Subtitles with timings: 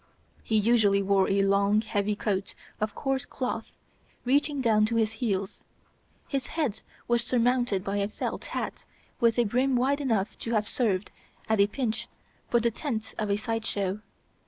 [0.41, 3.71] He usually wore a long, heavy, coat of coarse cloth,
[4.25, 5.63] reaching down to his heels.
[6.27, 8.85] His head was surmounted by a felt hat
[9.19, 11.11] with a brim wide enough to have served,
[11.47, 12.07] at a pinch,
[12.49, 13.99] for the tent of a side show.